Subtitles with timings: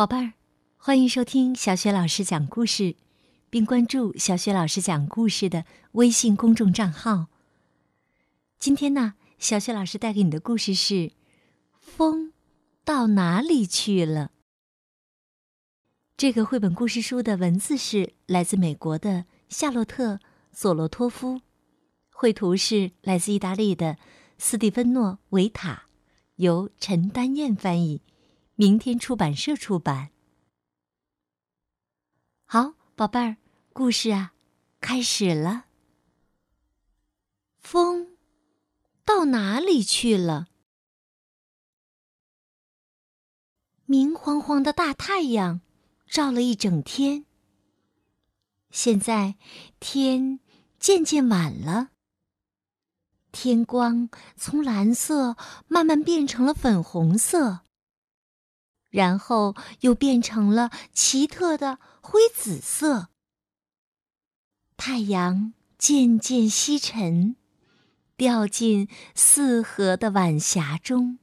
[0.00, 0.32] 宝贝儿，
[0.78, 2.96] 欢迎收听小雪老师讲故事，
[3.50, 7.26] 并关注小雪老师讲故事的微信公众账号。
[8.58, 10.94] 今天呢，小雪老师带给你的故事是
[11.78, 12.32] 《风
[12.82, 14.28] 到哪里去了》。
[16.16, 20.14] 这个绘本故事书的文字是来自美国的夏洛特·
[20.50, 21.42] 索罗托夫，
[22.10, 23.98] 绘图是来自意大利的
[24.38, 25.88] 斯蒂芬诺·维塔，
[26.36, 28.00] 由陈丹燕翻译，
[28.60, 30.10] 明天出版社出版。
[32.44, 33.38] 好，宝贝儿，
[33.72, 34.34] 故事啊，
[34.82, 35.64] 开始了。
[37.58, 38.18] 风
[39.02, 40.48] 到哪里去了？
[43.86, 45.62] 明晃晃的大太阳。
[46.06, 47.24] 照了一整天。
[48.70, 49.36] 现在
[49.78, 50.38] 天
[50.78, 51.92] 渐渐晚了，
[53.32, 57.60] 天光从蓝色慢慢变成了粉红色，
[58.90, 63.08] 然后又变成了奇特的灰紫色。
[64.76, 67.36] 太阳渐渐西沉，
[68.16, 71.18] 掉进四合的晚霞中。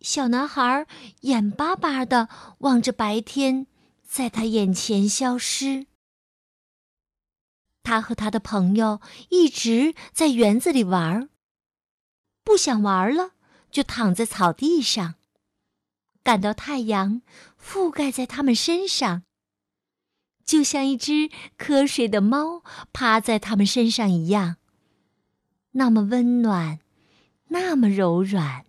[0.00, 0.86] 小男孩
[1.20, 2.28] 眼巴巴的
[2.58, 3.68] 望着白天
[4.02, 5.86] 在他眼前消失。
[7.84, 9.00] 他和他的朋友
[9.30, 11.28] 一直在园子里玩
[12.44, 13.32] 不想玩了
[13.72, 15.14] 就躺在草地上，
[16.22, 17.22] 感到太阳
[17.60, 19.24] 覆盖在他们身上，
[20.44, 22.62] 就像一只瞌睡的猫
[22.92, 24.56] 趴在他们身上一样，
[25.72, 26.78] 那么温暖，
[27.48, 28.66] 那么柔软。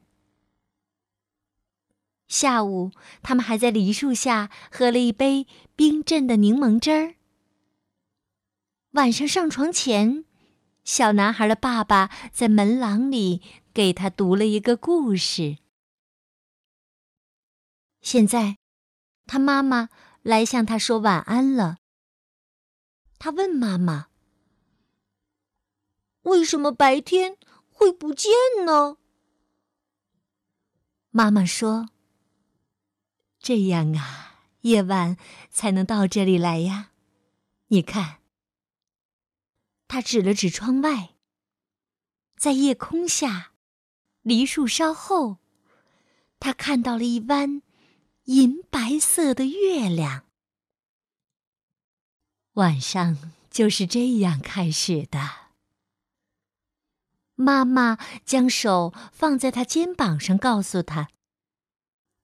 [2.30, 7.16] 下午，他们还在梨树下喝了一杯冰镇的柠檬汁儿。
[8.92, 10.26] 晚上上床前，
[10.84, 13.42] 小男孩的爸爸在门廊里
[13.74, 15.58] 给他读了一个故事。
[18.02, 18.58] 现在，
[19.26, 19.90] 他妈妈
[20.22, 21.78] 来向他说晚安了。
[23.18, 24.10] 他问妈妈
[26.24, 27.38] ：“为什么白天
[27.70, 28.32] 会不见
[28.66, 28.98] 呢？”
[31.10, 31.90] 妈妈说。
[33.40, 35.18] 这样啊，夜晚
[35.50, 36.92] 才能到这里来呀。
[37.68, 38.20] 你看，
[39.88, 41.16] 他指了指窗外，
[42.38, 43.53] 在夜空下，
[44.24, 45.38] 梨树梢后，
[46.40, 47.62] 他看到了一弯
[48.24, 50.26] 银白色的月亮。
[52.54, 55.44] 晚上就是这样开始的。
[57.36, 61.10] 妈妈将手放在他肩膀上，告诉他。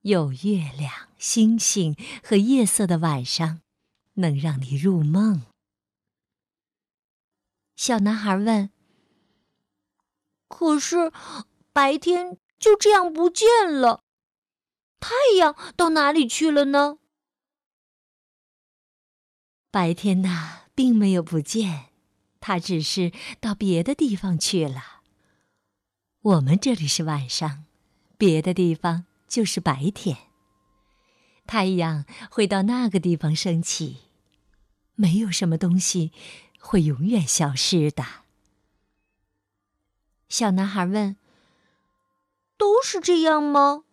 [0.02, 3.60] 有月亮、星星和夜色的晚上，
[4.14, 5.42] 能让你入梦。
[7.76, 8.70] 小男孩问
[10.48, 11.12] ：“可是
[11.80, 14.04] 白天就这样不见了，
[15.00, 17.00] 太阳到哪里去了呢？”
[19.72, 21.86] 白天呐，并没有不见，
[22.42, 25.04] 它只是到别的地方去了。
[26.22, 27.64] 我们这里是晚上，
[28.18, 29.06] 别的地方。
[29.30, 30.18] 就是白天，
[31.46, 34.00] 太阳会到那个地方升起，
[34.96, 36.12] 没有什么东西
[36.60, 38.04] 会永远消失的。
[40.28, 41.16] 小男孩问
[42.80, 43.84] ：“都是这样吗？”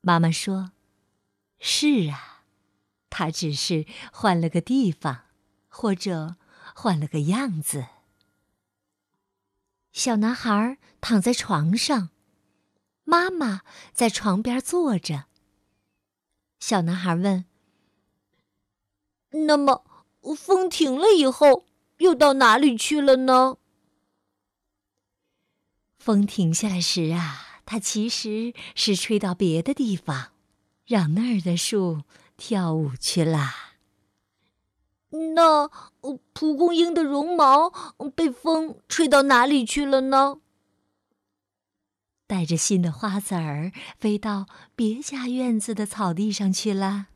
[0.00, 0.70] 妈妈说
[1.58, 2.44] ：“是啊，
[3.10, 5.24] 他只是换了个地方，
[5.66, 6.36] 或者
[6.72, 7.86] 换了个样子。”
[9.90, 12.10] 小男孩躺在床上。
[13.02, 15.24] 妈妈在床边坐着。
[16.60, 17.44] 小男孩问
[19.46, 19.84] ：“那么，
[20.36, 23.56] 风停了以后，又到哪里去了呢？”
[25.98, 30.32] 风停下来时啊，它其实是吹到别的地方，
[30.86, 32.00] 让那儿的树
[32.38, 33.74] 跳舞去啦。
[35.10, 35.68] 那
[36.32, 37.68] 蒲公英的绒毛
[38.16, 40.40] 被风吹到哪里去了呢？
[42.26, 47.08] 带着新的花籽儿飞到别家院子的草地上去了。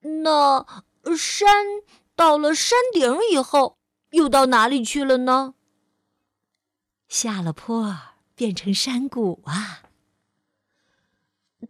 [0.00, 0.66] 那
[1.16, 1.64] 山
[2.16, 3.78] 到了山顶以后，
[4.10, 5.54] 又到哪里去了呢？
[7.06, 7.96] 下了坡
[8.34, 9.82] 变成山谷啊！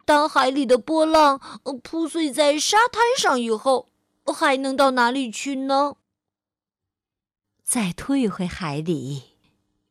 [0.04, 1.38] 当海里的波浪
[1.82, 3.88] 铺碎在沙滩上以后，
[4.24, 5.96] 还能到哪里去呢？
[7.62, 9.22] 再退回海里，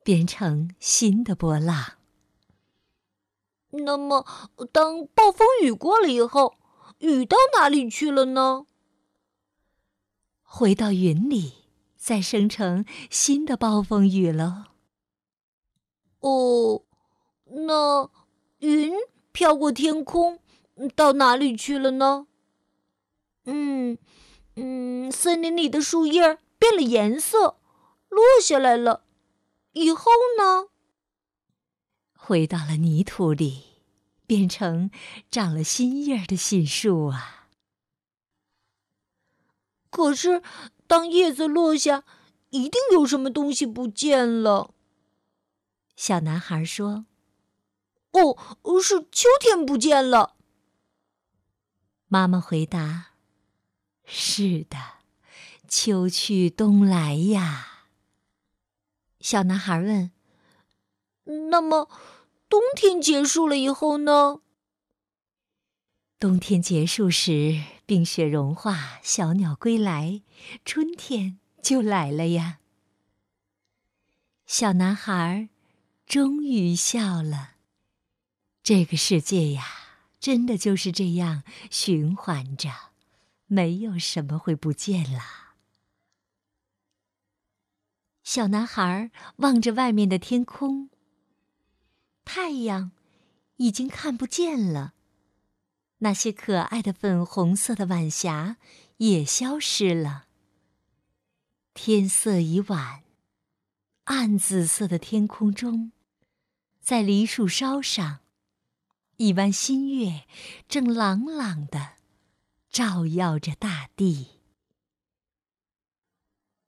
[0.03, 1.93] 变成新的波浪。
[3.69, 4.25] 那么，
[4.71, 6.55] 当暴风雨过了以后，
[6.97, 8.65] 雨到哪里去了呢？
[10.41, 11.53] 回到云里，
[11.95, 14.70] 再生成新的暴风雨了。
[16.21, 16.81] 哦，
[17.45, 18.09] 那
[18.59, 18.93] 云
[19.31, 20.39] 飘过天空，
[20.95, 22.27] 到哪里去了呢？
[23.45, 23.97] 嗯
[24.55, 27.57] 嗯，森林里的树叶变了颜色，
[28.09, 29.03] 落下来了。
[29.73, 30.67] 以后呢？
[32.13, 33.63] 回到了泥土里，
[34.27, 34.91] 变成
[35.31, 37.47] 长了新叶的新树啊。
[39.89, 40.43] 可是，
[40.85, 42.03] 当叶子落下，
[42.51, 44.73] 一定有什么东西不见了。
[46.01, 47.05] 小男孩说
[48.13, 48.35] ：“哦，
[48.81, 50.35] 是秋天不见了。”
[52.09, 53.11] 妈妈回答
[54.03, 54.77] ：“是的，
[55.67, 57.83] 秋去冬来呀。”
[59.21, 60.11] 小男孩问
[61.51, 61.87] ：“那么，
[62.49, 64.41] 冬天结束了以后呢？”
[66.17, 70.23] 冬天结束时，冰雪融化，小鸟归来，
[70.65, 72.57] 春天就来了呀。
[74.47, 75.49] 小男孩
[76.11, 77.51] 终于笑了。
[78.61, 79.65] 这个世界呀，
[80.19, 82.69] 真的就是这样循环着，
[83.47, 85.21] 没有什么会不见了。
[88.25, 90.89] 小男孩望着外面的天空，
[92.25, 92.91] 太阳
[93.55, 94.95] 已经看不见了。
[95.99, 98.57] 那些可爱的粉红色的晚霞
[98.97, 100.25] 也消失了。
[101.73, 103.05] 天色已晚，
[104.03, 105.93] 暗紫色的天空中，
[106.81, 108.19] 在梨树梢上，
[109.17, 110.25] 一弯新月
[110.67, 111.93] 正朗朗的
[112.69, 114.39] 照耀着大地。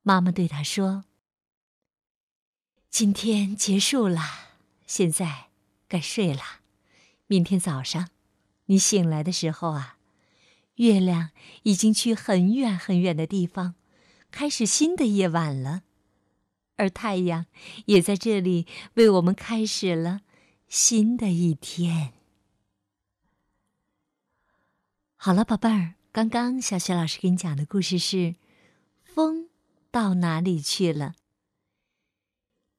[0.03, 1.05] 妈妈对他说
[2.91, 4.21] ：“今天结束了，
[4.85, 5.49] 现在
[5.87, 6.41] 该睡了。
[7.25, 8.09] 明天早上。”
[8.67, 9.97] 你醒来的时候啊，
[10.75, 11.31] 月亮
[11.63, 13.75] 已经去很远很远的地方，
[14.31, 15.83] 开始新的夜晚了，
[16.75, 17.45] 而太阳
[17.85, 20.21] 也在这里为我们开始了
[20.67, 22.13] 新的一天。
[25.15, 28.17] 好了，宝贝儿，刚刚小雪老师给你讲的故事是
[29.03, 29.49] 《风
[29.91, 31.15] 到哪里去了》。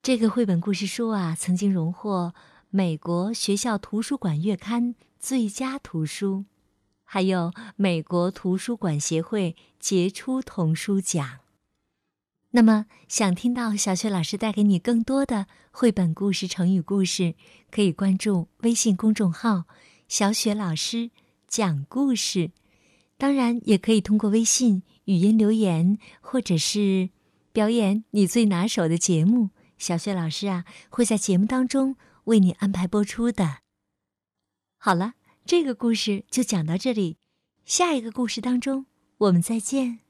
[0.03, 2.35] 这个绘本故事书啊，曾经荣获
[2.71, 4.95] 美国学校图书馆月刊。
[5.19, 6.45] 最佳图书，
[7.03, 11.41] 还有美国图书馆协会杰出童书奖。
[12.57, 17.35] 那么，想听到小雪老师带给你更多的绘本故事、成语故事，
[17.69, 19.65] 可以关注微信公众号
[20.07, 21.11] “小雪老师
[21.49, 22.53] 讲故事”。
[23.19, 27.11] 当然，也可以通过微信语音留言，或者是
[27.53, 31.97] 表演你最拿手的节目，小雪老师啊会在节目当中
[32.27, 33.63] 为你安排播出的。
[34.79, 35.15] 好了，
[35.45, 37.19] 这个故事就讲到这里，
[37.65, 38.87] 下一个故事当中，
[39.19, 40.04] 我们再见。